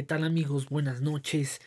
[0.00, 0.70] ¿Qué tal amigos?
[0.70, 1.60] Buenas noches.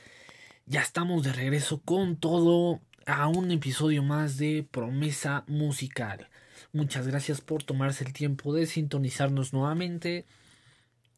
[0.66, 6.30] Ya estamos de regreso con todo a un episodio más de Promesa Musical.
[6.72, 10.26] Muchas gracias por tomarse el tiempo de sintonizarnos nuevamente.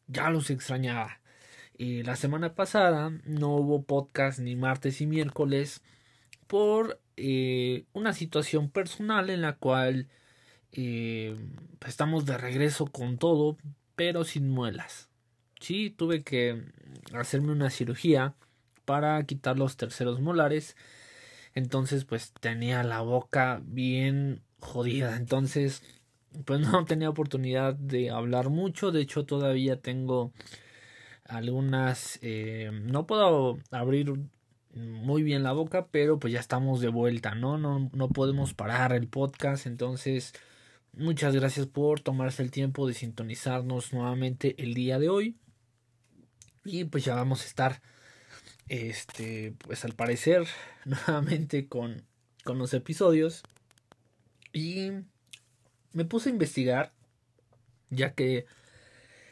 [0.08, 1.20] Ya los extrañaba.
[1.78, 5.80] Eh, la semana pasada no hubo podcast ni martes y miércoles
[6.46, 10.10] por eh, una situación personal en la cual
[10.70, 11.34] eh,
[11.86, 13.56] estamos de regreso con todo,
[13.94, 15.08] pero sin muelas.
[15.60, 16.62] Sí, tuve que
[17.12, 18.34] hacerme una cirugía
[18.84, 20.76] para quitar los terceros molares.
[21.54, 25.16] Entonces, pues tenía la boca bien jodida.
[25.16, 25.82] Entonces,
[26.44, 28.92] pues no tenía oportunidad de hablar mucho.
[28.92, 30.32] De hecho, todavía tengo
[31.24, 32.18] algunas...
[32.22, 34.14] Eh, no puedo abrir
[34.74, 37.58] muy bien la boca, pero pues ya estamos de vuelta, ¿no?
[37.58, 39.66] No, no podemos parar el podcast.
[39.66, 40.34] Entonces,
[40.92, 45.36] muchas gracias por tomarse el tiempo de sintonizarnos nuevamente el día de hoy.
[46.66, 47.80] Y pues ya vamos a estar,
[48.68, 50.46] este, pues al parecer,
[50.84, 52.02] nuevamente con,
[52.44, 53.42] con los episodios.
[54.52, 54.90] Y
[55.92, 56.92] me puse a investigar,
[57.90, 58.46] ya que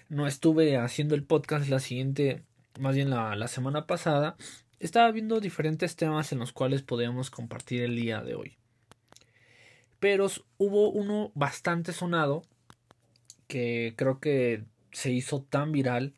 [0.08, 2.44] no estuve haciendo el podcast la siguiente,
[2.78, 4.36] más bien la, la semana pasada.
[4.78, 8.56] Estaba viendo diferentes temas en los cuales podíamos compartir el día de hoy.
[9.98, 12.42] Pero hubo uno bastante sonado
[13.48, 14.62] que creo que
[14.92, 16.14] se hizo tan viral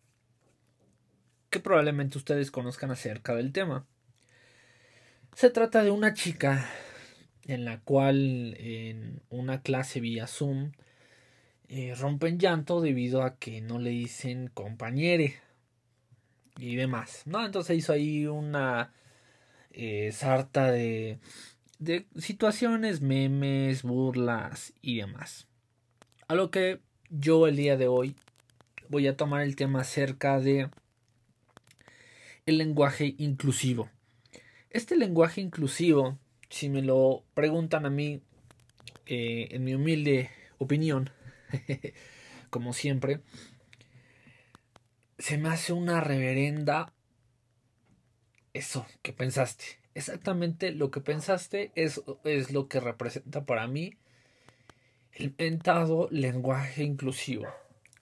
[1.50, 3.86] que probablemente ustedes conozcan acerca del tema.
[5.34, 6.68] Se trata de una chica
[7.44, 10.72] en la cual en una clase vía Zoom
[11.68, 15.40] eh, rompen llanto debido a que no le dicen compañere
[16.58, 17.44] y demás, ¿no?
[17.44, 18.92] Entonces hizo ahí una
[19.72, 21.18] eh, sarta de,
[21.78, 25.46] de situaciones, memes, burlas y demás.
[26.28, 28.16] A lo que yo el día de hoy
[28.88, 30.70] voy a tomar el tema acerca de
[32.46, 33.90] el lenguaje inclusivo.
[34.70, 36.16] Este lenguaje inclusivo,
[36.48, 38.22] si me lo preguntan a mí,
[39.06, 41.10] eh, en mi humilde opinión,
[42.50, 43.20] como siempre,
[45.18, 46.92] se me hace una reverenda
[48.54, 49.64] eso que pensaste.
[49.94, 53.94] Exactamente lo que pensaste es, es lo que representa para mí
[55.12, 57.46] el inventado lenguaje inclusivo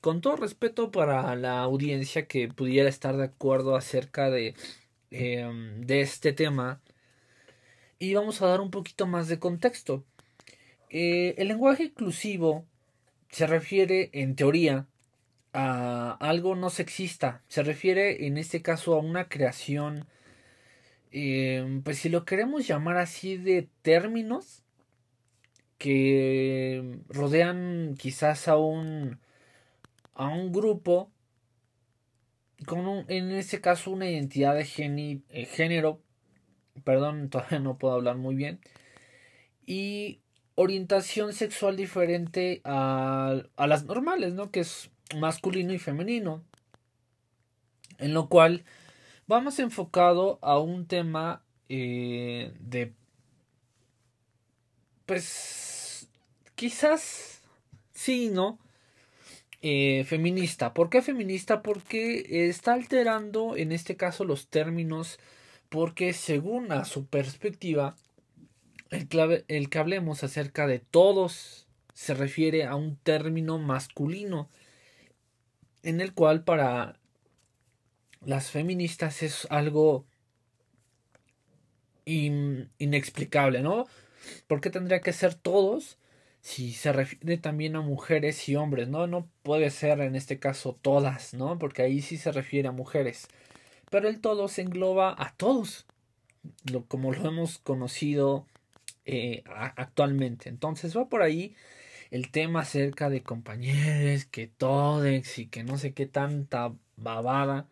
[0.04, 4.54] con todo respeto para la audiencia que pudiera estar de acuerdo acerca de,
[5.10, 6.82] em, de este tema,
[7.98, 10.04] y vamos a dar un poquito más de contexto.
[10.91, 12.66] Eh, el lenguaje inclusivo
[13.31, 14.87] se refiere, en teoría,
[15.54, 17.43] a algo no sexista.
[17.48, 20.06] Se refiere, en este caso, a una creación,
[21.12, 24.64] em, pues si lo queremos llamar así, de términos
[25.78, 29.19] que rodean quizás a un
[30.14, 31.10] a un grupo
[32.66, 36.00] con en este caso una identidad de eh, género,
[36.84, 38.60] perdón, todavía no puedo hablar muy bien,
[39.66, 40.20] y
[40.54, 44.50] orientación sexual diferente a, a las normales, ¿no?
[44.50, 46.42] Que es masculino y femenino.
[47.98, 48.64] En lo cual
[49.26, 52.92] vamos enfocado a un tema eh, de
[55.06, 56.08] pues
[56.54, 57.42] quizás
[57.92, 58.58] sí, ¿no?
[59.66, 60.75] Eh, feminista.
[60.75, 61.62] ¿Por qué feminista?
[61.62, 65.19] Porque está alterando en este caso los términos
[65.70, 67.97] porque según a su perspectiva
[68.91, 69.08] el,
[69.48, 74.50] el que hablemos acerca de todos se refiere a un término masculino
[75.82, 76.98] en el cual para
[78.20, 80.05] las feministas es algo
[82.05, 83.87] inexplicable, ¿no?
[84.46, 85.96] ¿Por qué tendría que ser todos
[86.44, 89.06] si se refiere también a mujeres y hombres, ¿no?
[89.06, 91.58] No puede ser en este caso todas, ¿no?
[91.58, 93.29] Porque ahí sí se refiere a mujeres.
[93.91, 95.87] Pero el todo se engloba a todos,
[96.70, 98.46] lo, como lo hemos conocido
[99.06, 100.50] eh, actualmente.
[100.50, 101.56] Entonces va por ahí
[102.11, 107.69] el tema acerca de compañeros, que todex y que no sé qué tanta babada.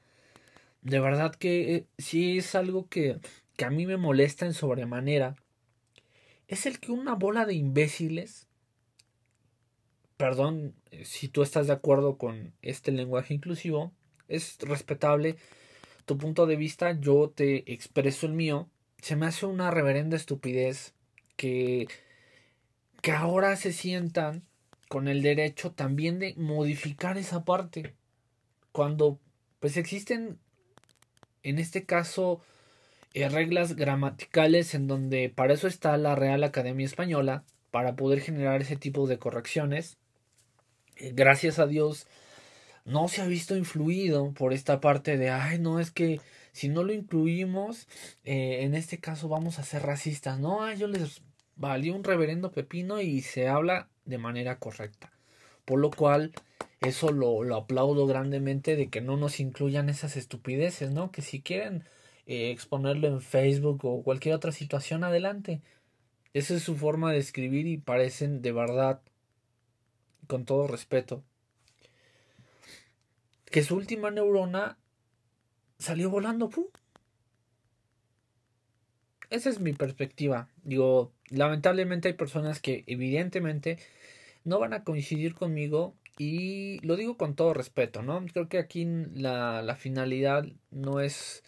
[0.80, 3.18] De verdad que eh, sí es algo que,
[3.56, 5.36] que a mí me molesta en sobremanera.
[6.48, 8.48] Es el que una bola de imbéciles
[10.22, 13.90] perdón eh, si tú estás de acuerdo con este lenguaje inclusivo,
[14.28, 15.34] es respetable
[16.04, 18.68] tu punto de vista, yo te expreso el mío.
[19.00, 20.94] Se me hace una reverenda estupidez
[21.34, 21.88] que,
[23.00, 24.44] que ahora se sientan
[24.88, 27.96] con el derecho también de modificar esa parte.
[28.70, 29.18] Cuando
[29.58, 30.38] pues existen
[31.42, 32.40] en este caso
[33.12, 37.42] eh, reglas gramaticales en donde para eso está la Real Academia Española,
[37.72, 39.98] para poder generar ese tipo de correcciones.
[41.10, 42.06] Gracias a Dios
[42.84, 46.20] no se ha visto influido por esta parte de, ay, no, es que
[46.52, 47.88] si no lo incluimos,
[48.24, 50.38] eh, en este caso vamos a ser racistas.
[50.38, 51.22] No, a ellos les
[51.56, 55.12] valió un reverendo pepino y se habla de manera correcta.
[55.64, 56.32] Por lo cual,
[56.80, 61.12] eso lo, lo aplaudo grandemente de que no nos incluyan esas estupideces, ¿no?
[61.12, 61.84] Que si quieren
[62.26, 65.62] eh, exponerlo en Facebook o cualquier otra situación, adelante.
[66.34, 69.00] Esa es su forma de escribir y parecen de verdad,
[70.26, 71.22] con todo respeto,
[73.46, 74.78] que su última neurona
[75.78, 76.48] salió volando.
[76.48, 76.64] ¡pum!
[79.30, 80.48] Esa es mi perspectiva.
[80.62, 83.78] Digo, lamentablemente hay personas que evidentemente
[84.44, 88.24] no van a coincidir conmigo y lo digo con todo respeto, ¿no?
[88.32, 88.84] Creo que aquí
[89.14, 91.42] la, la finalidad no es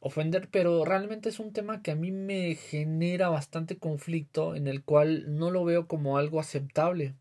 [0.00, 4.82] ofender, pero realmente es un tema que a mí me genera bastante conflicto en el
[4.82, 7.14] cual no lo veo como algo aceptable.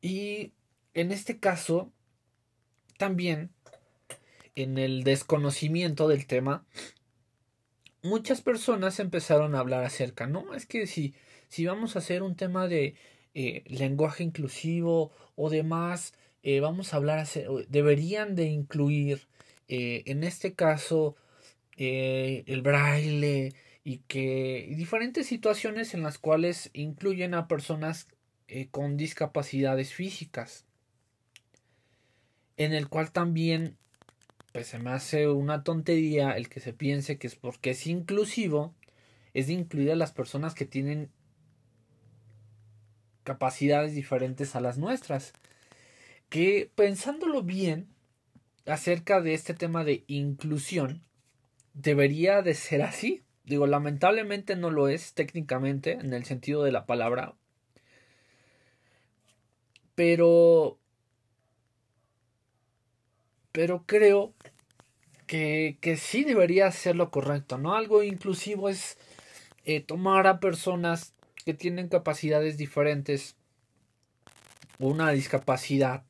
[0.00, 0.52] Y
[0.94, 1.92] en este caso,
[2.98, 3.50] también,
[4.54, 6.66] en el desconocimiento del tema,
[8.02, 11.14] muchas personas empezaron a hablar acerca, no, es que si,
[11.48, 12.94] si vamos a hacer un tema de
[13.34, 17.26] eh, lenguaje inclusivo o demás, eh, vamos a hablar,
[17.68, 19.28] deberían de incluir
[19.68, 21.16] eh, en este caso
[21.76, 23.54] el braille
[23.84, 28.08] y que diferentes situaciones en las cuales incluyen a personas
[28.48, 30.64] eh, con discapacidades físicas
[32.56, 33.76] en el cual también
[34.52, 38.74] pues se me hace una tontería el que se piense que es porque es inclusivo
[39.34, 41.10] es de incluir a las personas que tienen
[43.22, 45.32] capacidades diferentes a las nuestras
[46.28, 47.88] que pensándolo bien
[48.66, 51.04] acerca de este tema de inclusión
[51.74, 53.22] debería de ser así.
[53.44, 57.34] Digo, lamentablemente no lo es técnicamente en el sentido de la palabra.
[59.98, 60.78] Pero...
[63.50, 64.32] Pero creo
[65.26, 67.74] que, que sí debería ser lo correcto, ¿no?
[67.74, 68.96] Algo inclusivo es
[69.64, 71.14] eh, tomar a personas
[71.44, 73.34] que tienen capacidades diferentes,
[74.78, 76.04] una discapacidad,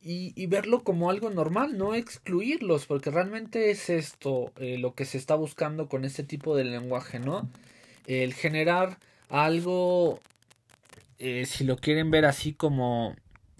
[0.00, 5.18] y, verlo como algo normal, no excluirlos, porque realmente es esto eh, lo que se
[5.18, 7.50] está buscando con este tipo de lenguaje, ¿no?
[8.06, 10.20] El generar algo,
[11.20, 13.14] eh, si lo quieren ver así como,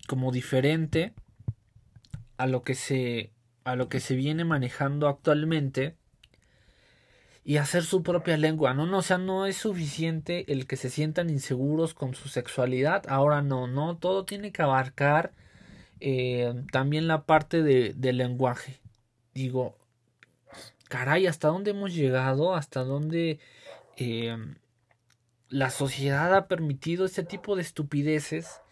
[0.08, 1.12] como diferente
[2.38, 3.32] a lo que se
[3.64, 5.94] a lo que se viene manejando actualmente
[7.44, 10.88] y hacer su propia lengua, no, no, o sea, no es suficiente el que se
[10.88, 15.32] sientan inseguros con su sexualidad, ahora no, no, todo tiene que abarcar
[16.00, 18.80] eh, también la parte de, del lenguaje.
[19.34, 19.76] Digo,
[20.88, 22.54] caray, ¿hasta dónde hemos llegado?
[22.54, 23.38] ¿Hasta dónde
[23.96, 24.36] eh,
[25.50, 28.62] la sociedad ha permitido este tipo de estupideces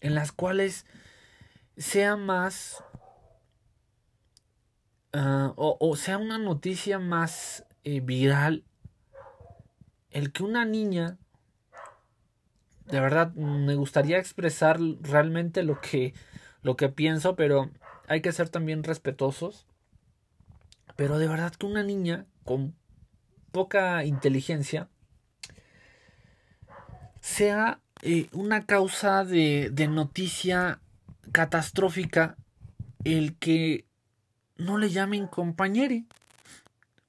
[0.00, 0.86] en las cuales
[1.76, 2.84] sea más
[5.12, 8.64] ah, o, sea una noticia más eh, viral
[10.10, 11.18] el que una niña
[12.86, 16.14] de verdad me gustaría expresar realmente lo que
[16.66, 17.70] lo que pienso, pero
[18.08, 19.66] hay que ser también respetuosos.
[20.96, 22.74] Pero de verdad que una niña con
[23.52, 24.88] poca inteligencia
[27.26, 30.78] sea eh, una causa de, de noticia
[31.32, 32.36] catastrófica
[33.02, 33.84] el que
[34.56, 36.04] no le llamen compañere.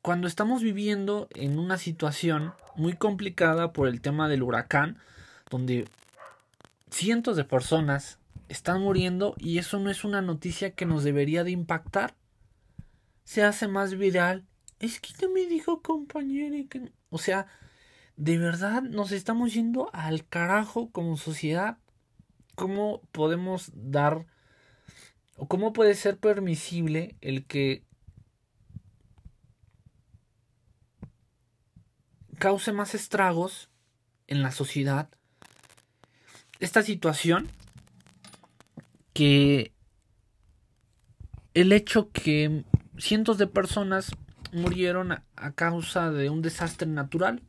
[0.02, 4.98] Cuando estamos viviendo en una situación muy complicada por el tema del huracán,
[5.52, 5.88] donde
[6.90, 8.18] cientos de personas
[8.50, 12.16] están muriendo y eso no es una noticia que nos debería de impactar.
[13.24, 14.48] Se hace más viral.
[14.80, 16.56] Es que no me dijo compañero.
[17.12, 17.46] O sea,
[18.18, 21.78] de verdad nos estamos yendo al carajo como sociedad.
[22.56, 24.26] ¿Cómo podemos dar...
[25.38, 27.84] o cómo puede ser permisible el que
[32.38, 33.70] cause más estragos
[34.28, 35.10] en la sociedad
[36.60, 37.48] esta situación
[39.14, 39.74] que
[41.54, 42.64] el hecho que
[42.98, 44.12] cientos de personas
[44.52, 47.42] murieron a, causa de un desastre natural.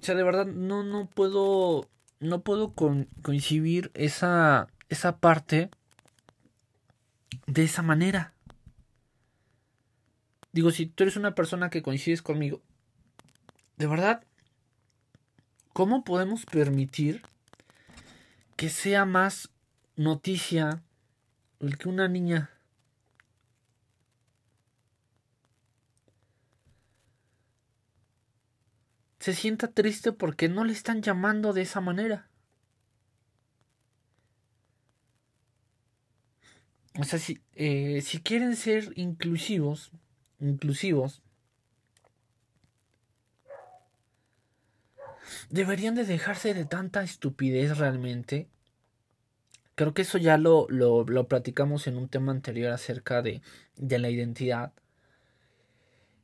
[0.00, 1.88] O sea, de verdad no, no puedo
[2.20, 2.74] no puedo
[3.22, 5.70] coincidir esa esa parte
[7.46, 8.34] de esa manera.
[10.52, 12.62] Digo, si tú eres una persona que coincides conmigo,
[13.76, 14.24] de verdad,
[15.72, 17.22] ¿cómo podemos permitir
[18.56, 19.50] que sea más
[19.96, 20.82] noticia
[21.60, 22.50] el que una niña
[29.28, 32.30] se sienta triste porque no le están llamando de esa manera.
[36.98, 39.92] O sea, si, eh, si quieren ser inclusivos,
[40.40, 41.20] inclusivos,
[45.50, 48.48] deberían de dejarse de tanta estupidez realmente.
[49.74, 53.42] Creo que eso ya lo, lo, lo platicamos en un tema anterior acerca de,
[53.76, 54.72] de la identidad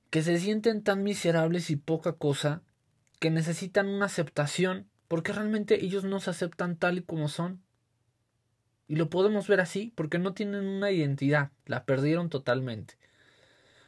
[0.08, 2.62] que se sienten tan miserables y poca cosa
[3.24, 7.62] que necesitan una aceptación porque realmente ellos no se aceptan tal y como son.
[8.86, 12.98] Y lo podemos ver así porque no tienen una identidad, la perdieron totalmente.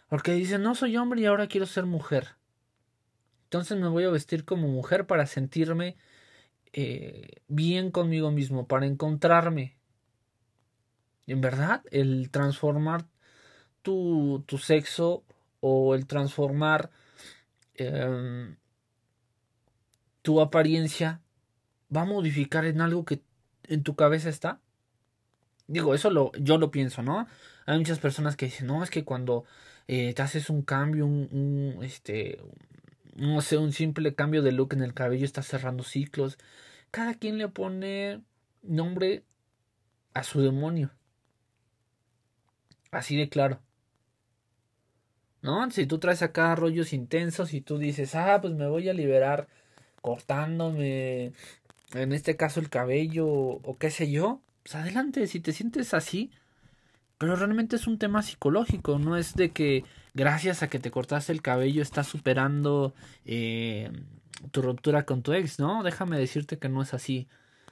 [0.09, 2.28] Porque dicen, no soy hombre y ahora quiero ser mujer.
[3.45, 5.99] Entonces me voy a vestir como mujer para sentirme
[6.73, 9.76] eh, bien conmigo mismo, para encontrarme.
[11.26, 13.05] En verdad, el transformar
[13.83, 15.25] tu, tu sexo
[15.61, 16.88] o el transformar
[17.75, 18.57] em,
[20.26, 21.21] tu apariencia
[21.95, 23.23] va a modificar en algo que
[23.62, 24.61] en tu cabeza está.
[25.68, 27.28] Digo, eso lo, yo lo pienso, ¿no?
[27.64, 29.45] Hay muchas personas que dicen, no, es que cuando
[29.87, 32.40] eh, te haces un cambio, un, este,
[33.14, 36.38] no sé, un simple cambio de look en el cabello está cerrando ciclos.
[36.90, 38.21] Cada quien le pone
[38.62, 39.23] nombre
[40.12, 40.90] a su demonio.
[42.90, 43.61] Así de claro.
[45.40, 45.71] ¿No?
[45.71, 49.47] Si tú traes acá rollos intensos y tú dices, ah, pues me voy a liberar
[50.06, 51.32] cortándome,
[51.92, 56.30] en este caso el cabello o qué sé yo, pues adelante, si te sientes así,
[57.18, 59.82] pero realmente es un tema psicológico, no es de que
[60.14, 62.94] gracias a que te cortaste el cabello estás superando
[63.25, 63.90] eh,
[64.52, 65.82] tu ruptura con tu ex, ¿no?
[65.82, 67.26] Déjame decirte que no es así.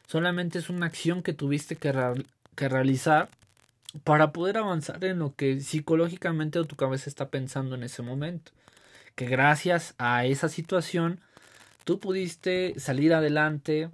[0.09, 1.93] Solamente es una acción que tuviste que,
[2.57, 3.29] que realizar
[4.03, 8.51] para poder avanzar en lo que psicológicamente tu cabeza está pensando en ese momento.
[9.15, 11.21] Que gracias a esa situación
[11.85, 13.91] tú pudiste salir adelante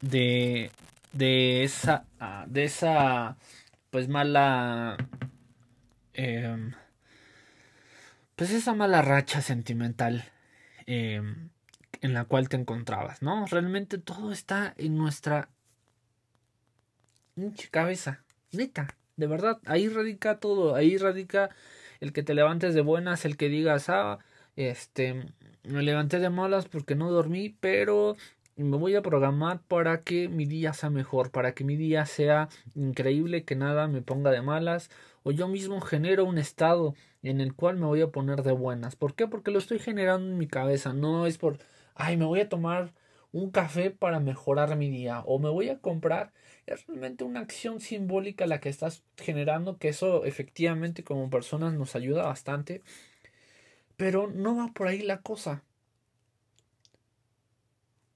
[0.00, 0.70] de,
[1.12, 3.36] de esa, ah, de esa
[3.90, 4.96] pues mala
[6.14, 6.72] em,
[8.36, 10.24] pues esa mala racha sentimental
[10.86, 11.50] em,
[12.00, 13.46] en la cual te encontrabas, ¿no?
[13.46, 15.50] Realmente todo está en nuestra
[17.70, 18.22] cabeza,
[18.52, 21.50] neta, de verdad, ahí radica todo, ahí radica
[22.00, 24.18] el que te levantes de buenas, el que digas, ah,
[24.68, 25.24] este,
[25.64, 28.16] me levanté de malas porque no dormí, pero
[28.56, 32.48] me voy a programar para que mi día sea mejor, para que mi día sea
[32.74, 34.90] increíble, que nada me ponga de malas,
[35.22, 38.96] o yo mismo genero un estado en el cual me voy a poner de buenas.
[38.96, 39.26] ¿Por qué?
[39.26, 41.58] Porque lo estoy generando en mi cabeza, no es por,
[41.94, 42.92] ay, me voy a tomar
[43.32, 46.32] un café para mejorar mi día, o me voy a comprar,
[46.66, 51.94] es realmente una acción simbólica la que estás generando, que eso efectivamente como personas nos
[51.94, 52.82] ayuda bastante,
[54.00, 55.62] pero no va por ahí la cosa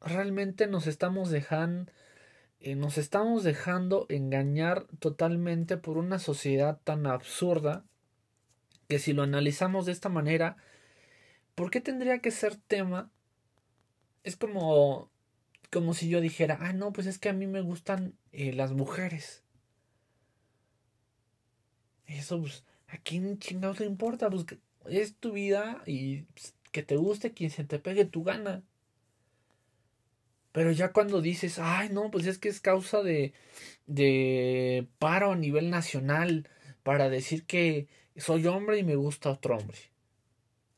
[0.00, 1.92] realmente nos estamos dejando
[2.60, 7.84] eh, nos estamos dejando engañar totalmente por una sociedad tan absurda
[8.88, 10.56] que si lo analizamos de esta manera,
[11.54, 13.10] ¿por qué tendría que ser tema?
[14.22, 15.10] Es como
[15.70, 18.72] como si yo dijera, ah, no, pues es que a mí me gustan eh, las
[18.72, 19.42] mujeres.
[22.06, 24.30] Eso, pues, ¿a quién chingados le importa?
[24.30, 24.46] Pues
[24.88, 28.62] es tu vida y pues, que te guste quien se te pegue tu gana.
[30.52, 33.32] Pero ya cuando dices, ay, no, pues es que es causa de,
[33.86, 36.48] de paro a nivel nacional
[36.82, 39.78] para decir que soy hombre y me gusta otro hombre.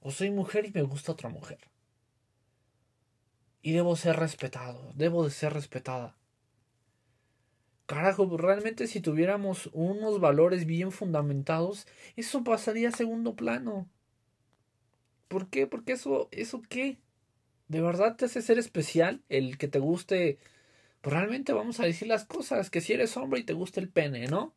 [0.00, 1.58] O soy mujer y me gusta otra mujer.
[3.60, 6.16] Y debo ser respetado, debo de ser respetada.
[7.86, 11.86] Carajo, realmente si tuviéramos unos valores bien fundamentados,
[12.16, 13.88] eso pasaría a segundo plano.
[15.28, 15.66] ¿Por qué?
[15.66, 16.98] Porque eso, ¿eso qué?
[17.68, 20.38] ¿De verdad te hace ser especial el que te guste?
[21.00, 23.88] Pues realmente vamos a decir las cosas, que si eres hombre y te gusta el
[23.88, 24.54] pene, ¿no?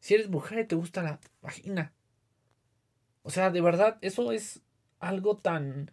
[0.00, 1.92] Si eres mujer y te gusta la vagina.
[3.22, 4.60] O sea, de verdad, eso es
[5.00, 5.90] algo tan,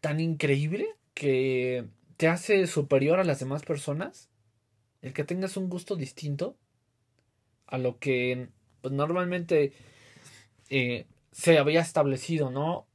[0.00, 4.28] tan increíble que te hace superior a las demás personas.
[5.00, 6.56] El que tengas un gusto distinto
[7.66, 8.48] a lo que
[8.82, 9.72] pues, normalmente
[10.68, 12.86] eh, se había establecido, ¿no?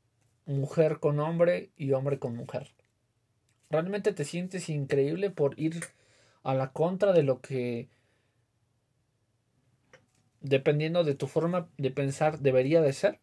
[0.48, 2.72] Mujer con hombre y hombre con mujer
[3.70, 5.86] realmente te sientes increíble por ir
[6.44, 7.90] a la contra de lo que
[10.42, 13.20] dependiendo de tu forma de pensar debería de ser.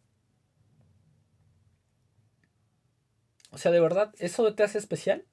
[3.51, 5.23] O sea, de verdad, ¿eso te hace especial?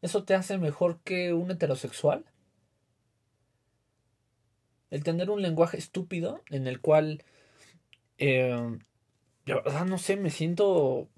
[0.00, 2.24] ¿Eso te hace mejor que un heterosexual?
[4.90, 7.22] El tener un lenguaje estúpido en el cual,
[8.18, 8.78] eh,
[9.50, 11.08] de verdad, no sé, me siento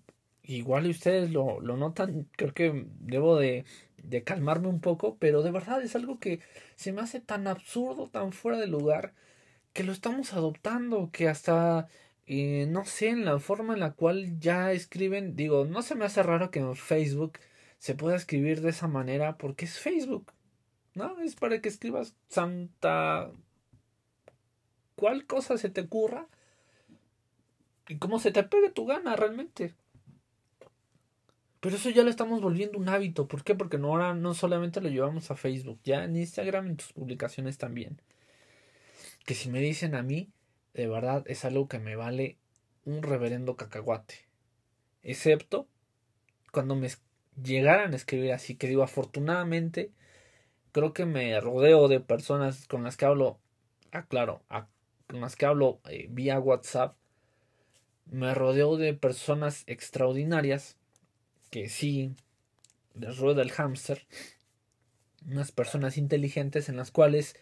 [0.43, 3.65] igual ustedes lo, lo notan, creo que debo de,
[3.99, 6.41] de calmarme un poco, pero de verdad es algo que
[6.75, 9.15] se me hace tan absurdo, tan fuera de lugar,
[9.73, 11.89] que lo estamos adoptando, que hasta,
[12.27, 16.05] eh, no sé, en la forma en la cual ya escriben, digo, no se me
[16.07, 17.39] hace raro que en Facebook
[17.79, 20.33] se pueda escribir de esa manera, porque es Facebook,
[20.95, 21.21] ¿no?
[21.21, 23.31] Es para que escribas Santa...
[24.97, 26.29] ¿Cuál cosa se te ocurra?
[27.93, 29.75] Y cómo se te pegue tu gana realmente.
[31.61, 33.29] Pero eso ya lo estamos volviendo un hábito.
[33.29, 33.55] ¿Por qué?
[33.55, 37.59] Porque no, ahora no solamente lo llevamos a Facebook, ya en Instagram, en tus publicaciones
[37.59, 38.01] también.
[39.27, 40.31] Que si me dicen a mí,
[40.73, 42.39] de verdad es algo que me vale
[42.87, 44.15] un reverendo cacahuate.
[45.03, 45.69] Excepto
[46.51, 46.89] cuando me
[47.45, 49.93] llegaran a escribir así, que digo, afortunadamente,
[50.73, 53.39] creo que me rodeo de personas con las que hablo,
[53.93, 54.43] ah, claro,
[55.09, 56.97] con las que hablo eh, vía WhatsApp,
[58.07, 60.77] me rodeo de personas extraordinarias
[61.51, 62.15] que sí
[62.95, 64.07] les rueda el hámster,
[65.27, 67.37] unas personas inteligentes en las cuales,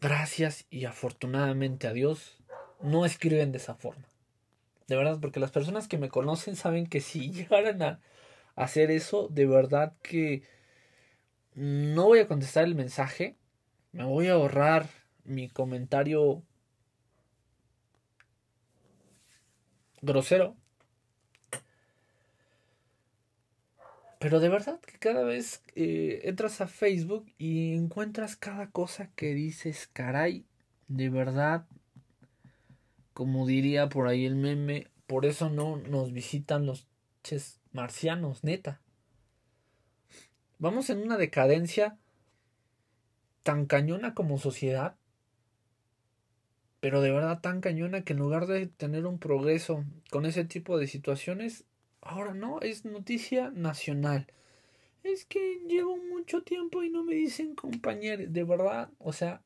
[0.00, 2.38] gracias y afortunadamente a Dios,
[2.80, 4.08] no escriben de esa forma.
[4.88, 8.00] De verdad, porque las personas que me conocen saben que si llegaran a
[8.56, 10.42] hacer eso, de verdad que
[11.54, 13.36] no voy a contestar el mensaje,
[13.92, 14.88] me voy a ahorrar
[15.24, 16.42] mi comentario
[20.02, 20.56] grosero.
[24.18, 29.34] Pero de verdad que cada vez eh, entras a Facebook y encuentras cada cosa que
[29.34, 30.46] dices, caray,
[30.86, 31.66] de verdad,
[33.14, 36.86] como diría por ahí el meme, por eso no nos visitan los
[37.24, 38.80] ches marcianos, neta.
[40.58, 41.98] Vamos en una decadencia
[43.42, 44.94] tan cañona como sociedad,
[46.82, 50.76] pero de verdad tan cañona que en lugar de tener un progreso con ese tipo
[50.76, 51.64] de situaciones,
[52.02, 54.26] Ahora no, es noticia nacional.
[55.04, 59.40] Es que llevo mucho tiempo y no me dicen compañero, de verdad, o sea,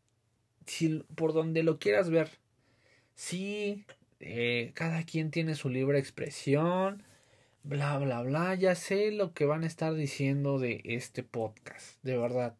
[0.66, 2.30] si por donde lo quieras ver,
[3.14, 3.84] sí,
[4.20, 7.02] eh, cada quien tiene su libre expresión,
[7.62, 12.16] bla, bla, bla, ya sé lo que van a estar diciendo de este podcast, de
[12.16, 12.56] verdad.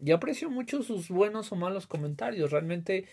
[0.00, 3.06] Y aprecio mucho sus buenos o malos comentarios, realmente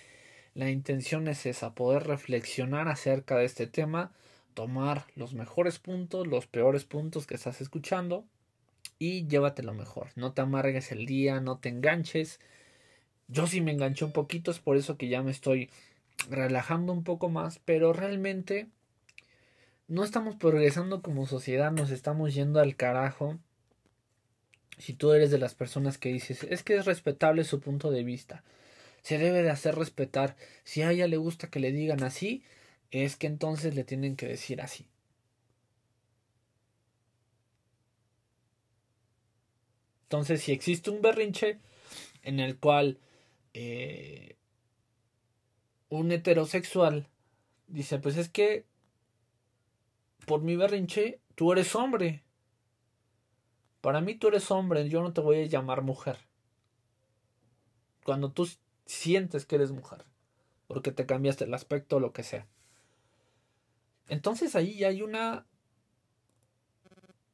[0.54, 4.12] la intención es esa, poder reflexionar acerca de este tema
[4.54, 8.26] tomar los mejores puntos, los peores puntos que estás escuchando
[9.00, 10.10] y llévate lo mejor.
[10.16, 12.40] No te amargues el día, no te enganches.
[13.28, 15.70] Yo sí me enganché un poquito, es por eso que ya me estoy
[16.30, 18.68] relajando un poco más, pero realmente
[19.88, 23.40] no estamos progresando como sociedad, nos estamos yendo al carajo.
[24.78, 28.04] Si tú eres de las personas que dices, es que es respetable su punto de
[28.04, 28.44] vista,
[29.02, 30.36] se debe de hacer respetar.
[30.64, 32.44] Si a ella le gusta que le digan así,
[32.92, 34.88] es que entonces le tienen que decir así.
[40.04, 41.60] Entonces, si existe un berrinche
[42.24, 43.00] en el cual
[43.54, 44.36] eh,
[45.90, 47.08] un heterosexual
[47.68, 48.66] dice, pues es que
[50.26, 52.24] por mi berrinche tú eres hombre.
[53.80, 56.18] Para mí tú eres hombre, yo no te voy a llamar mujer.
[58.04, 58.50] Cuando tú
[58.92, 60.06] sientes que eres mujer,
[60.68, 62.48] porque te cambiaste el aspecto o lo que sea.
[64.10, 65.46] Entonces ahí ya hay una,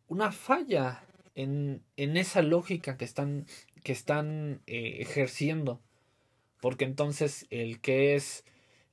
[0.08, 3.48] una falla en, en esa lógica que están,
[3.84, 5.82] que están eh, ejerciendo.
[6.62, 8.43] Porque entonces el que es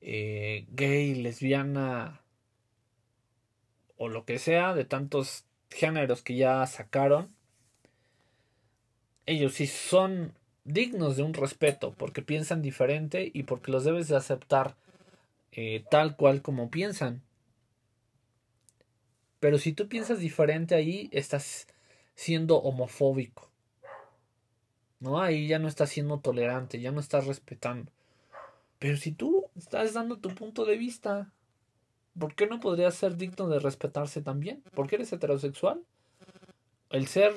[0.01, 2.23] eh, gay, lesbiana
[3.97, 7.35] o lo que sea, de tantos géneros que ya sacaron,
[9.27, 14.17] ellos sí son dignos de un respeto porque piensan diferente y porque los debes de
[14.17, 14.77] aceptar
[15.53, 17.23] eh, tal cual como piensan.
[19.41, 21.67] Pero si tú piensas diferente ahí, estás
[22.15, 23.51] siendo homofóbico.
[25.01, 25.21] ¿No?
[25.21, 27.93] Ahí ya no estás siendo tolerante, ya no estás respetando.
[28.79, 31.33] Pero si tú estás dando tu punto de vista,
[32.19, 34.63] ¿por qué no podría ser digno de respetarse también?
[34.75, 35.83] ¿Por qué eres heterosexual?
[36.91, 37.35] El ser,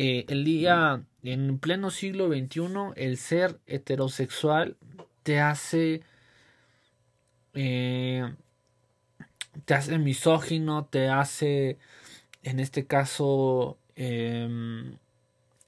[0.00, 4.76] eh, el día, en pleno siglo XXI, el ser heterosexual
[5.24, 6.02] te hace
[7.54, 8.32] eh,
[9.64, 11.78] te hace misógino, te hace,
[12.44, 14.98] en este caso, em,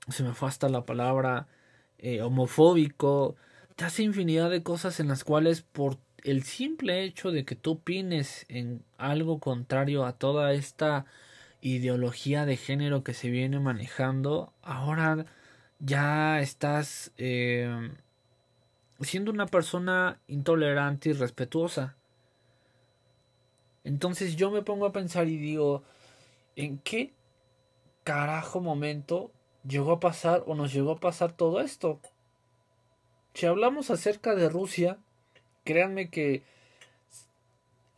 [0.09, 1.49] se me fue hasta la palabra,
[1.99, 3.35] eh, homofóbico,
[3.75, 7.73] te hace infinidad de cosas en las cuales por el simple hecho de que tú
[7.73, 11.07] opines en algo contrario a toda esta
[11.61, 15.27] ideología de género que se viene manejando, ahora
[15.79, 17.97] ya estás em,
[19.01, 21.97] siendo una persona intolerante y respetuosa.
[23.85, 25.83] Entonces yo me pongo a pensar y digo,
[26.57, 27.15] ¿En qué
[28.05, 29.33] carajo momento
[29.67, 32.01] llegó a pasar o nos llegó a pasar todo esto?
[33.33, 34.99] Si hablamos acerca de Rusia,
[35.65, 36.43] créanme que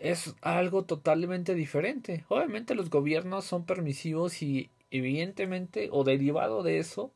[0.03, 2.25] es algo totalmente diferente.
[2.29, 7.13] Obviamente los gobiernos son permisivos y evidentemente o derivado de eso,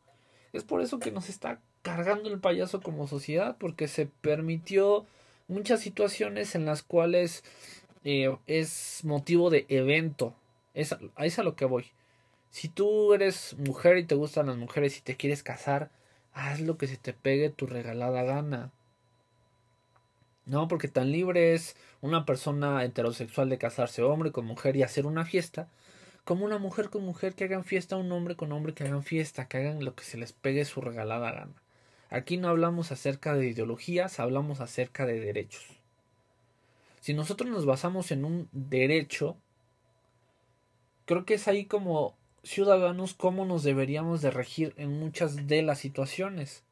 [0.53, 5.05] es por eso que nos está cargando el payaso como sociedad, porque se permitió
[5.49, 7.42] muchas situaciones en las cuales
[8.05, 10.33] eh, es motivo de evento.
[10.72, 11.87] Es, es a lo que voy.
[12.51, 15.90] Si tú eres mujer y te gustan las mujeres y te quieres casar,
[16.35, 18.70] haz lo que se te pegue tu regalada gana.
[20.46, 25.04] No, porque tan libre es una persona heterosexual de casarse hombre con mujer y hacer
[25.04, 25.68] una fiesta,
[26.24, 29.48] como una mujer con mujer que hagan fiesta, un hombre con hombre que hagan fiesta,
[29.48, 31.62] que hagan lo que se les pegue su regalada gana.
[32.11, 35.64] Aquí no hablamos acerca de ideologías, hablamos acerca de derechos.
[37.00, 39.37] Si nosotros nos basamos en un derecho,
[41.06, 45.80] creo que es ahí como ciudadanos cómo nos deberíamos de regir en muchas de las
[45.80, 46.62] situaciones.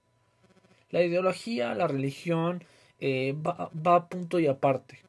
[0.90, 2.64] La ideología, la religión,
[3.00, 5.00] eh, va, va a punto y aparte.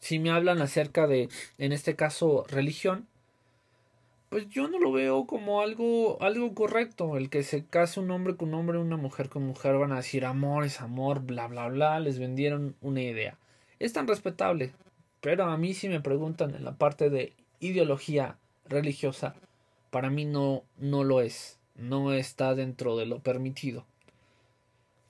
[0.00, 3.08] Si me hablan acerca de, en este caso, religión,
[4.34, 7.16] pues yo no lo veo como algo, algo correcto.
[7.16, 10.24] El que se case un hombre con hombre, una mujer con mujer, van a decir
[10.24, 13.38] amor es amor, bla, bla, bla, les vendieron una idea.
[13.78, 14.72] Es tan respetable,
[15.20, 19.36] pero a mí si me preguntan en la parte de ideología religiosa,
[19.90, 23.86] para mí no, no lo es, no está dentro de lo permitido.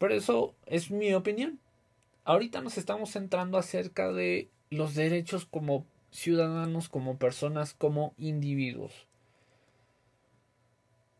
[0.05, 1.59] Pero eso es mi opinión.
[2.25, 8.93] Ahorita nos estamos centrando acerca de los derechos como ciudadanos, como personas, como individuos.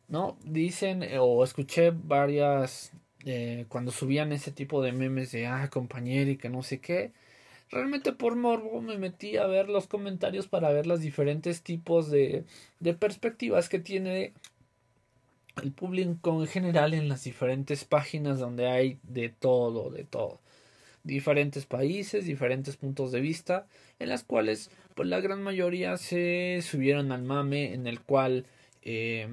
[0.07, 0.37] ¿No?
[0.45, 2.93] Dicen, eh, o escuché varias,
[3.25, 7.13] eh, cuando subían ese tipo de memes de, ah, compañero y que no sé qué,
[7.71, 12.45] realmente por morbo me metí a ver los comentarios para ver los diferentes tipos de,
[12.81, 14.35] de perspectivas que tiene
[15.63, 20.41] el público en general en las diferentes páginas donde hay de todo, de todo.
[21.03, 23.67] Diferentes países, diferentes puntos de vista,
[23.99, 28.47] en las cuales pues la gran mayoría se subieron al mame, en el cual
[28.83, 29.29] eh,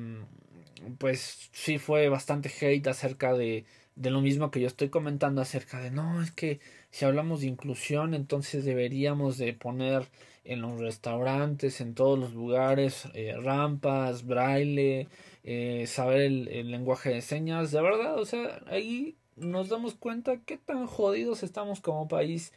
[0.98, 5.80] pues sí fue bastante hate acerca de, de lo mismo que yo estoy comentando acerca
[5.80, 10.08] de no, es que si hablamos de inclusión, entonces deberíamos de poner
[10.44, 15.08] en los restaurantes, en todos los lugares, eh, rampas, braille,
[15.44, 17.72] eh, saber el, lenguaje de señas.
[17.72, 22.54] De verdad, o sea, ahí nos damos cuenta qué tan jodidos estamos como país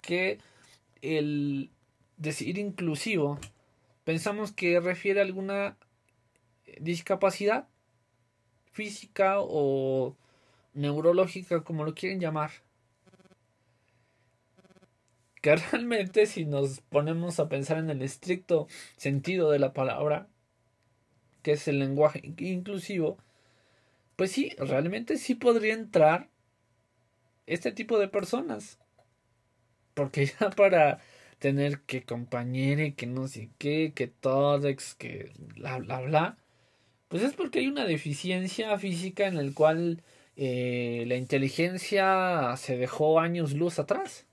[0.00, 0.38] que
[1.02, 1.70] el
[2.16, 3.38] decir inclusivo
[4.04, 5.76] pensamos que refiere a alguna
[6.80, 7.68] discapacidad
[8.72, 10.16] física o
[10.74, 12.50] neurológica, como lo quieren llamar
[15.40, 20.28] que realmente si nos ponemos a pensar en el estricto sentido de la palabra,
[21.42, 23.18] que es el lenguaje inclusivo,
[24.16, 26.28] pues sí, realmente sí podría entrar
[27.46, 28.78] este tipo de personas.
[29.94, 31.00] Porque ya para
[31.38, 36.38] tener que compañere, que no sé qué, que todex, que bla bla bla,
[37.08, 40.02] pues es porque hay una deficiencia física en el cual
[40.36, 44.26] eh, la inteligencia se dejó años luz atrás.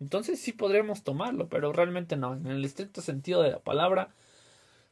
[0.00, 2.34] Entonces sí podremos tomarlo, pero realmente no.
[2.34, 4.14] En el estricto sentido de la palabra,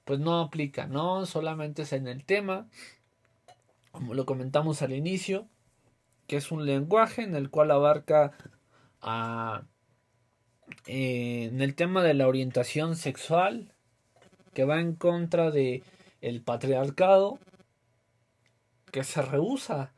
[0.09, 1.27] pues no aplica, ¿no?
[1.27, 2.67] Solamente es en el tema,
[3.91, 5.47] como lo comentamos al inicio,
[6.27, 8.33] que es un lenguaje en el cual abarca
[9.03, 9.65] a,
[10.87, 13.75] eh, en el tema de la orientación sexual,
[14.55, 15.83] que va en contra de
[16.23, 17.39] el patriarcado,
[18.91, 19.93] que se rehúsa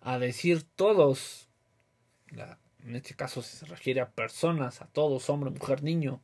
[0.00, 1.48] a decir todos
[2.84, 6.22] en este caso se refiere a personas, a todos, hombre, mujer, niño.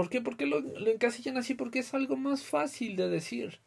[0.00, 0.22] ¿Por qué?
[0.22, 1.52] Porque lo, lo encasillan así?
[1.52, 3.60] Porque es algo más fácil de decir.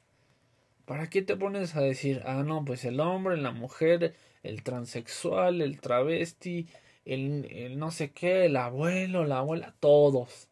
[0.86, 5.62] ¿Para qué te pones a decir, ah, no, pues el hombre, la mujer, el transexual,
[5.62, 6.68] el travesti,
[7.06, 10.50] el, no sé qué, el abuelo, la abuela, todos?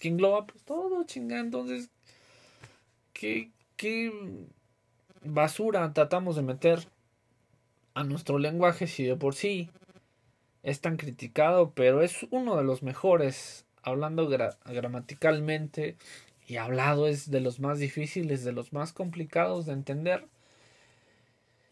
[0.00, 0.46] ¿Qué engloba?
[0.46, 1.38] Pues todo, chinga.
[1.38, 1.90] Entonces,
[3.12, 4.10] ¿qué, qué
[5.22, 6.78] basura tratamos de meter
[7.92, 9.68] a nuestro lenguaje si de por sí
[10.62, 15.96] es tan criticado, pero es uno de los mejores, hablando gramaticalmente
[16.46, 20.26] y hablado es de los más difíciles, de los más complicados de entender.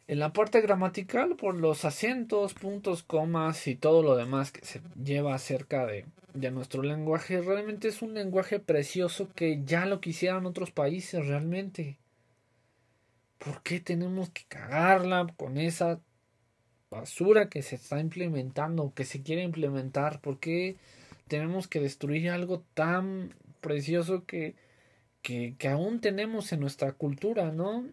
[0.08, 4.80] En la parte gramatical, por los acentos, puntos, comas y todo lo demás que se
[5.02, 10.46] lleva acerca de, de nuestro lenguaje, realmente es un lenguaje precioso que ya lo quisieran
[10.46, 11.98] otros países realmente.
[13.38, 16.00] ¿Por qué tenemos que cagarla con esa
[16.90, 20.76] basura que se está implementando, que se quiere implementar, ¿por qué
[21.28, 24.54] tenemos que destruir algo tan precioso que,
[25.22, 27.86] que, aún tenemos en nuestra cultura, ¿no?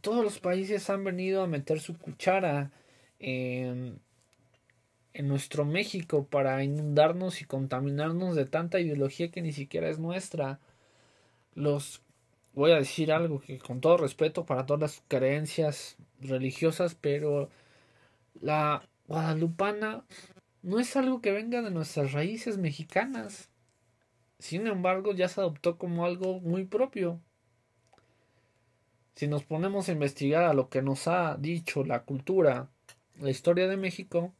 [0.00, 2.70] Todos los países han venido a meter su cuchara
[3.18, 4.00] en,
[5.14, 10.60] en nuestro México para inundarnos y contaminarnos de tanta ideología que ni siquiera es nuestra.
[11.54, 12.02] Los
[12.54, 17.48] voy a decir algo que con todo respeto para todas las creencias religiosas, pero
[18.40, 20.04] la guadalupana
[20.62, 23.50] no es algo que venga de nuestras raíces mexicanas.
[24.38, 27.20] Sin embargo, ya se adoptó como algo muy propio.
[29.14, 32.70] Si nos ponemos a investigar a lo que nos ha dicho la cultura,
[33.18, 34.32] la historia de México,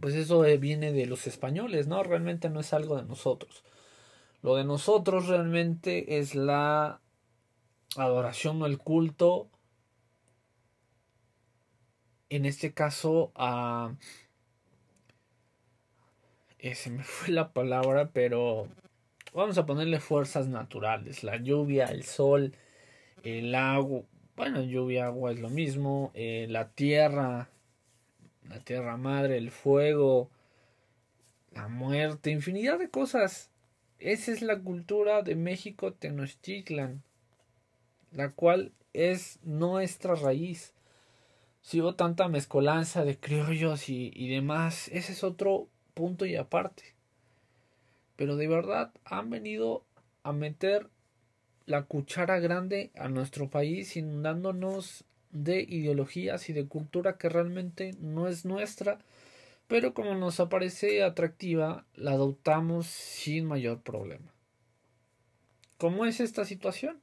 [0.00, 2.02] pues eso viene de los españoles, ¿no?
[2.02, 3.64] Realmente no es algo de nosotros.
[4.42, 7.00] Lo de nosotros realmente es la
[7.96, 9.48] adoración o el culto,
[12.28, 13.94] en este caso a...
[16.58, 18.68] Eh, se me fue la palabra, pero
[19.32, 22.54] vamos a ponerle fuerzas naturales, la lluvia, el sol,
[23.22, 24.02] el agua,
[24.36, 27.48] bueno, lluvia, agua es lo mismo, eh, la tierra,
[28.48, 30.30] la tierra madre, el fuego,
[31.52, 33.50] la muerte, infinidad de cosas.
[33.98, 37.02] Esa es la cultura de México Tenochtitlan,
[38.12, 40.74] la cual es nuestra raíz.
[41.62, 46.96] Si hubo tanta mezcolanza de criollos y, y demás, ese es otro punto y aparte
[48.16, 49.84] pero de verdad han venido
[50.22, 50.88] a meter
[51.66, 58.26] la cuchara grande a nuestro país inundándonos de ideologías y de cultura que realmente no
[58.28, 58.98] es nuestra,
[59.68, 64.32] pero como nos aparece atractiva, la adoptamos sin mayor problema.
[65.76, 67.00] ¿Cómo es esta situación?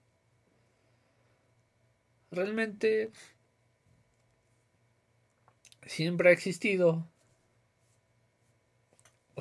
[2.31, 3.11] Realmente
[5.85, 7.07] siempre ha existido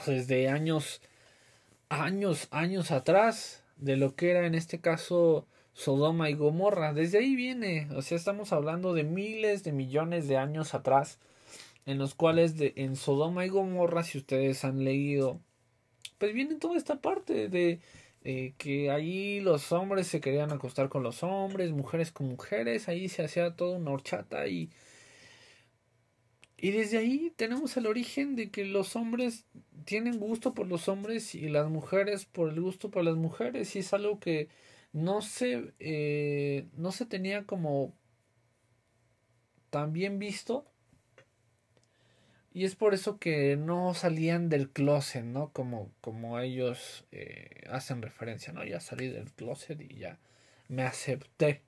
[0.06, 1.00] desde años
[1.92, 6.92] años, años atrás de lo que era en este caso Sodoma y Gomorra.
[6.92, 11.18] Desde ahí viene, o sea, estamos hablando de miles de millones de años atrás,
[11.86, 15.40] en los cuales de, en Sodoma y Gomorra, si ustedes han leído,
[16.18, 17.80] pues viene toda esta parte de
[18.56, 23.24] que ahí los hombres se querían acostar con los hombres, mujeres con mujeres, ahí se
[23.24, 24.70] hacía toda una horchata y
[26.62, 29.46] y desde ahí tenemos el origen de que los hombres
[29.84, 33.74] tienen gusto por los hombres y las mujeres por el gusto por las mujeres.
[33.74, 34.48] Y es algo que
[34.92, 37.92] no se, eh, no se tenía como
[39.70, 40.64] tan bien visto.
[42.52, 45.52] Y es por eso que no salían del closet, ¿no?
[45.52, 48.64] Como, como ellos eh, hacen referencia, ¿no?
[48.64, 50.20] Ya salí del closet y ya
[50.68, 51.62] me acepté.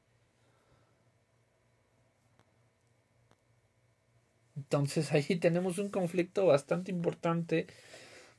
[4.56, 7.66] Entonces ahí tenemos un conflicto bastante importante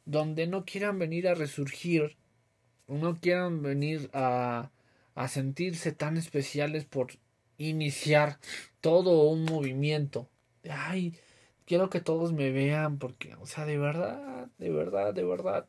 [0.05, 2.17] donde no quieran venir a resurgir,
[2.87, 4.71] no quieran venir a,
[5.15, 7.07] a sentirse tan especiales por
[7.57, 8.39] iniciar
[8.81, 10.29] todo un movimiento.
[10.69, 11.17] Ay,
[11.65, 15.67] quiero que todos me vean porque, o sea, de verdad, de verdad, de verdad,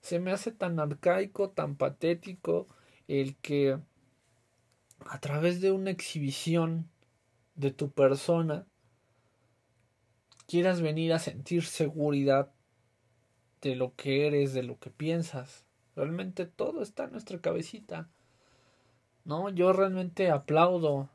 [0.00, 2.66] se me hace tan arcaico, tan patético
[3.08, 3.78] el que
[5.06, 6.88] a través de una exhibición
[7.54, 8.66] de tu persona
[10.52, 12.52] quieras venir a sentir seguridad
[13.62, 15.64] de lo que eres, de lo que piensas.
[15.96, 18.10] Realmente todo está en nuestra cabecita.
[19.24, 21.08] No, yo realmente aplaudo,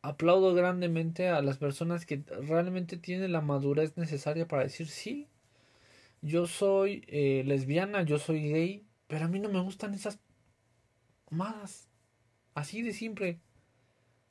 [0.00, 5.26] aplaudo grandemente a las personas que realmente tienen la madurez necesaria para decir sí,
[6.20, 10.20] yo soy eh, lesbiana, yo soy gay, pero a mí no me gustan esas
[11.30, 11.88] más
[12.54, 13.40] así de simple,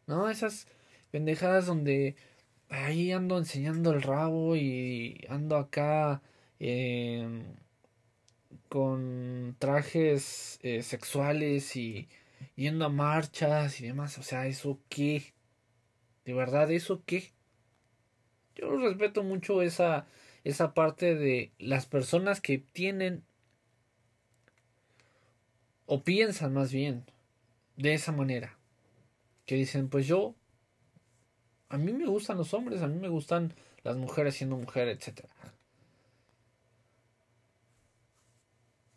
[0.07, 0.69] no, esas
[1.11, 2.15] pendejadas donde
[2.71, 6.21] ahí ando enseñando el rabo y ando acá
[6.59, 7.43] em,
[8.69, 12.07] con trajes eh, sexuales y
[12.55, 14.17] yendo a marchas y demás.
[14.17, 15.33] O sea, ¿eso qué?
[16.25, 17.31] ¿De verdad eso qué?
[18.55, 20.07] Yo respeto mucho esa,
[20.43, 23.23] esa parte de las personas que tienen
[25.85, 27.03] o piensan más bien
[27.75, 28.57] de esa manera.
[29.45, 30.35] Que dicen, pues yo
[31.71, 33.53] a mí me gustan los hombres, a mí me gustan
[33.83, 35.25] las mujeres siendo mujeres, etc.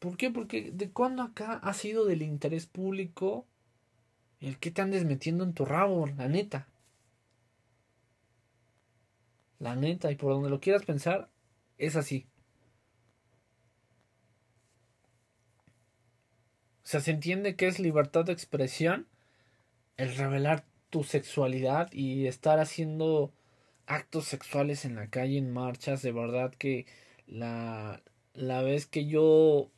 [0.00, 0.30] ¿Por qué?
[0.30, 3.46] Porque de cuándo acá ha sido del interés público
[4.40, 6.68] el que te andes metiendo en tu rabo, la neta.
[9.60, 11.30] La neta, y por donde lo quieras pensar,
[11.78, 12.26] es así.
[16.82, 19.06] O sea, se entiende que es libertad de expresión
[19.96, 23.32] el revelar tu sexualidad y estar haciendo
[23.84, 26.86] actos sexuales en la calle, en marchas, de verdad que
[27.26, 28.00] la,
[28.32, 29.72] la vez que yo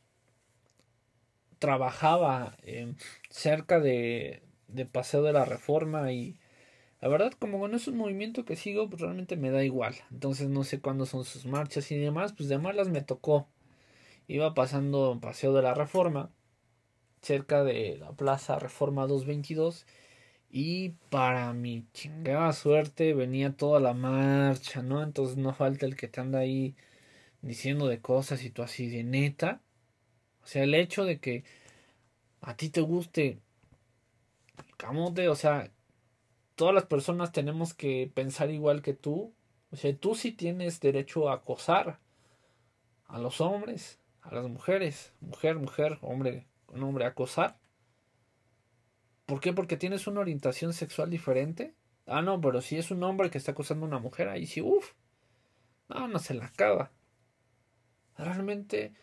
[1.59, 2.59] trabajaba
[3.31, 6.37] cerca de, de Paseo de la Reforma y
[7.01, 9.95] la verdad como no es un movimiento que sigo pues realmente me da igual.
[10.11, 13.49] Entonces no sé cuándo son sus marchas y demás pues de malas me tocó.
[14.29, 16.31] Iba pasando Paseo de la Reforma
[17.23, 19.87] cerca de la Plaza Reforma 222
[20.51, 25.03] y para mi chingada suerte venía toda la marcha, ¿no?
[25.03, 26.75] Entonces no falta el que te anda ahí
[27.43, 29.61] diciendo de cosas y tú así de neta.
[30.43, 31.45] O sea, el hecho de que
[32.41, 33.41] a ti te guste
[34.59, 35.71] el camote, o sea,
[36.55, 39.35] todas las personas tenemos que pensar igual que tú.
[39.73, 41.99] O sea, tú sí tienes derecho a acosar
[43.07, 47.59] a los hombres, a las mujeres, mujer, mujer, hombre, un hombre, acosar.
[49.27, 49.53] ¿Por qué?
[49.53, 51.75] Porque tienes una orientación sexual diferente.
[52.07, 54.61] Ah, no, pero si es un hombre que está acosando a una mujer, ahí sí,
[54.61, 54.93] uff.
[55.89, 56.93] No, no se la acaba.
[58.17, 58.95] Realmente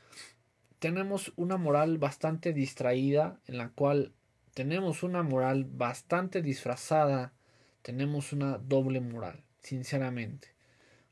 [0.79, 4.13] tenemos una moral bastante distraída, en la cual
[4.53, 7.33] tenemos una moral bastante disfrazada,
[7.81, 10.55] tenemos una doble moral, sinceramente.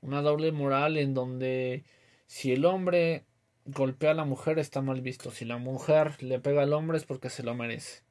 [0.02, 1.84] Una doble moral en donde
[2.28, 3.26] si el hombre
[3.66, 7.06] golpea a la mujer está mal visto, si la mujer le pega al hombre es
[7.06, 8.04] porque se lo merece.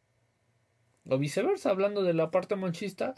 [1.08, 3.14] O viceversa, hablando de la parte machista,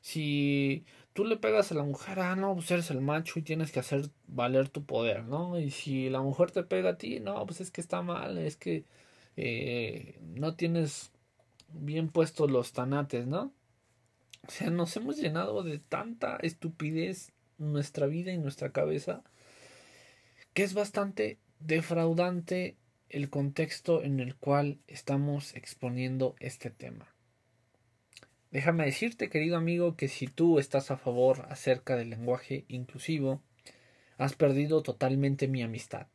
[0.00, 0.84] si
[1.14, 3.80] tú le pegas a la mujer, ah, no, pues eres el macho y tienes que
[3.80, 5.58] hacer valer tu poder, ¿no?
[5.58, 8.56] Y si la mujer te pega a ti, no, pues es que está mal, es
[8.56, 8.84] que
[9.36, 11.12] eh, no tienes
[11.70, 13.52] bien puestos los tanates, ¿no?
[14.46, 19.22] O sea, nos hemos llenado de tanta estupidez nuestra vida y nuestra cabeza
[20.52, 22.76] que es bastante defraudante
[23.08, 27.13] el contexto en el cual estamos exponiendo este tema.
[28.54, 33.42] Déjame decirte, querido amigo, que si tú estás a favor acerca del lenguaje inclusivo,
[34.16, 36.06] has perdido totalmente mi amistad.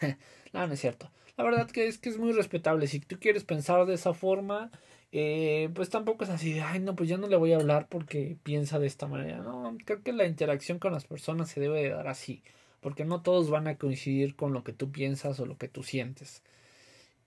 [0.52, 1.12] no, no es cierto.
[1.36, 2.88] La verdad que es que es muy respetable.
[2.88, 4.72] Si tú quieres pensar de esa forma,
[5.12, 7.86] eh, pues tampoco es así de, ay, no, pues ya no le voy a hablar
[7.88, 9.38] porque piensa de esta manera.
[9.38, 12.42] No, creo que la interacción con las personas se debe de dar así,
[12.80, 15.84] porque no todos van a coincidir con lo que tú piensas o lo que tú
[15.84, 16.42] sientes.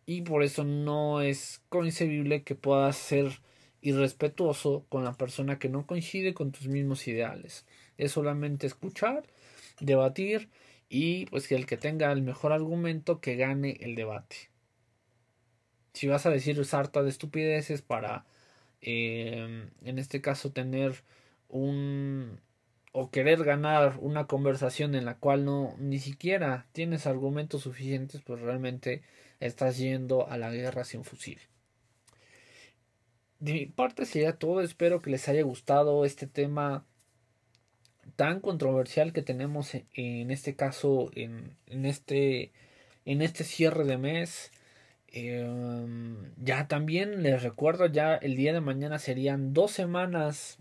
[0.05, 3.39] Y por eso no es concebible que puedas ser
[3.81, 7.65] irrespetuoso con la persona que no coincide con tus mismos ideales.
[7.97, 9.23] Es solamente escuchar,
[9.79, 10.49] debatir
[10.89, 14.49] y pues que el que tenga el mejor argumento que gane el debate.
[15.93, 18.25] Si vas a decir sarta de estupideces para,
[18.81, 21.03] eh, en este caso, tener
[21.49, 22.39] un
[22.93, 28.41] o querer ganar una conversación en la cual no ni siquiera tienes argumentos suficientes, pues
[28.41, 29.01] realmente
[29.39, 31.39] estás yendo a la guerra sin fusil.
[33.41, 34.61] De mi parte sería todo.
[34.61, 36.85] Espero que les haya gustado este tema
[38.15, 42.51] tan controversial que tenemos en este caso, en, en este,
[43.03, 44.51] en este cierre de mes.
[45.07, 50.59] Em, ya también les recuerdo, ya el día de mañana serían dos semanas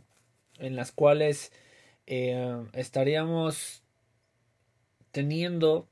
[0.59, 1.53] en las cuales
[2.07, 3.83] em, estaríamos
[5.13, 5.87] teniendo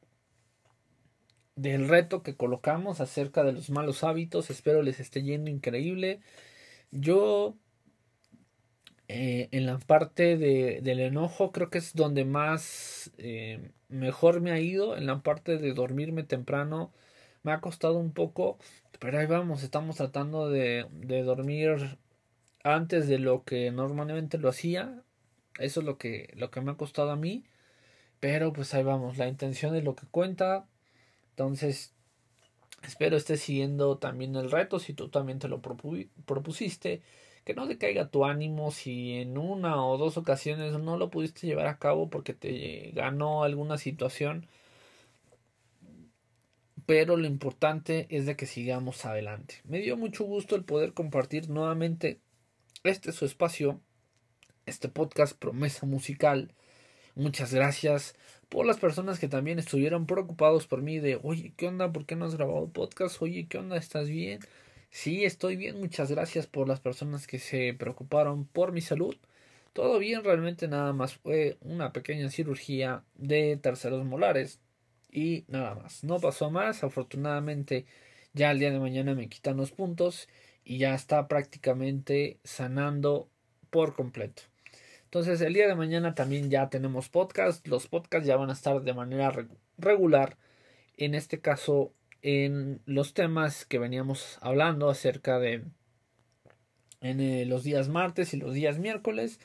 [1.54, 4.48] del reto que colocamos acerca de los malos hábitos.
[4.48, 6.20] Espero les esté yendo increíble.
[6.90, 7.56] Yo
[9.08, 14.50] eh, en la parte de, del enojo creo que es donde más eh, mejor me
[14.52, 14.96] ha ido.
[14.96, 16.92] En la parte de dormirme temprano
[17.42, 18.58] me ha costado un poco.
[19.00, 21.98] Pero ahí vamos, estamos tratando de, de dormir
[22.64, 25.02] antes de lo que normalmente lo hacía.
[25.58, 27.44] Eso es lo que, lo que me ha costado a mí.
[28.20, 30.66] Pero pues ahí vamos, la intención es lo que cuenta.
[31.30, 31.94] Entonces
[32.82, 37.02] Espero estés siguiendo también el reto si tú también te lo propusiste.
[37.44, 41.66] Que no decaiga tu ánimo si en una o dos ocasiones no lo pudiste llevar
[41.66, 44.46] a cabo porque te ganó alguna situación.
[46.84, 49.56] Pero lo importante es de que sigamos adelante.
[49.64, 52.20] Me dio mucho gusto el poder compartir nuevamente
[52.84, 53.80] este su espacio,
[54.66, 56.52] este podcast Promesa Musical.
[57.14, 58.14] Muchas gracias
[58.48, 61.92] por las personas que también estuvieron preocupados por mí de, oye, ¿qué onda?
[61.92, 63.20] ¿Por qué no has grabado podcast?
[63.22, 63.76] Oye, ¿qué onda?
[63.76, 64.40] ¿Estás bien?
[64.90, 65.78] Sí, estoy bien.
[65.78, 69.16] Muchas gracias por las personas que se preocuparon por mi salud.
[69.72, 74.60] Todo bien, realmente nada más fue una pequeña cirugía de terceros molares
[75.10, 76.04] y nada más.
[76.04, 76.84] No pasó más.
[76.84, 77.86] Afortunadamente
[78.32, 80.28] ya el día de mañana me quitan los puntos
[80.64, 83.28] y ya está prácticamente sanando
[83.70, 84.42] por completo.
[85.08, 87.66] Entonces el día de mañana también ya tenemos podcast.
[87.66, 89.32] Los podcasts ya van a estar de manera
[89.78, 90.36] regular.
[90.98, 95.64] En este caso en los temas que veníamos hablando acerca de
[97.00, 99.40] en eh, los días martes y los días miércoles.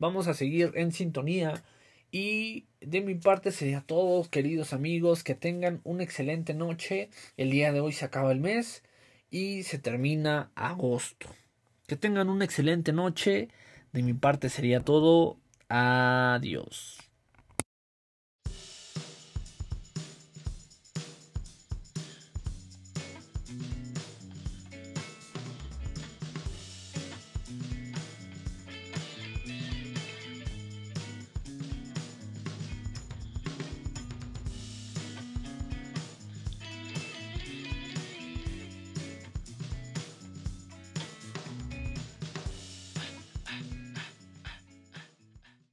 [0.00, 1.62] Vamos a seguir en sintonía.
[2.10, 7.08] Y de mi parte sería todo, queridos amigos, que tengan una excelente noche.
[7.36, 8.82] El día de hoy se acaba el mes
[9.30, 11.28] y se termina agosto.
[11.86, 13.48] Que tengan una excelente noche.
[13.94, 15.38] De mi parte sería todo.
[15.68, 16.98] Adiós.